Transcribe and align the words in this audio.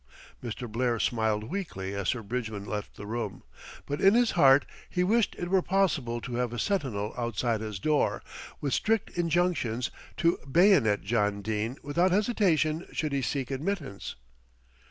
Mr. 0.43 0.67
Blair 0.67 0.99
smiled 0.99 1.43
weakly 1.43 1.93
as 1.93 2.09
Sir 2.09 2.23
Bridgman 2.23 2.65
left 2.65 2.95
the 2.95 3.05
room; 3.05 3.43
but 3.85 4.01
in 4.01 4.15
his 4.15 4.31
heart 4.31 4.65
he 4.89 5.03
wished 5.03 5.35
it 5.37 5.47
were 5.47 5.61
possible 5.61 6.19
to 6.21 6.37
have 6.37 6.51
a 6.53 6.57
sentinel 6.57 7.13
outside 7.15 7.61
his 7.61 7.77
door, 7.77 8.23
with 8.59 8.73
strict 8.73 9.11
injunctions 9.15 9.91
to 10.17 10.39
bayonet 10.51 11.03
John 11.03 11.43
Dene 11.43 11.77
without 11.83 12.09
hesitation 12.09 12.87
should 12.91 13.13
he 13.13 13.21
seek 13.21 13.51
admittance. 13.51 14.15